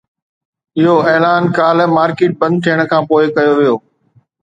اهو 0.79 0.95
اعلان 1.09 1.45
ڪالهه 1.57 1.93
مارڪيٽ 1.97 2.31
بند 2.41 2.55
ٿيڻ 2.65 2.77
کانپوءِ 2.91 3.33
ڪيو 3.35 3.51
ويو 3.57 3.75